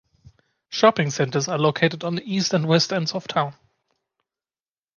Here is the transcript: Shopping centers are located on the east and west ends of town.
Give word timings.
Shopping 0.69 1.11
centers 1.11 1.47
are 1.47 1.59
located 1.59 2.03
on 2.03 2.15
the 2.15 2.23
east 2.23 2.55
and 2.55 2.67
west 2.67 2.91
ends 2.91 3.13
of 3.13 3.27
town. 3.27 3.53